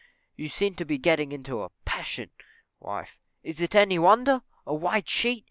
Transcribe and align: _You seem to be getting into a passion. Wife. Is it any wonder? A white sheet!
_You 0.35 0.47
seem 0.47 0.73
to 0.77 0.83
be 0.83 0.97
getting 0.97 1.31
into 1.31 1.61
a 1.61 1.69
passion. 1.85 2.31
Wife. 2.79 3.19
Is 3.43 3.61
it 3.61 3.75
any 3.75 3.99
wonder? 3.99 4.41
A 4.65 4.73
white 4.73 5.07
sheet! 5.07 5.39